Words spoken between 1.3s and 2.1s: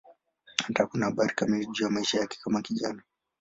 kamili juu ya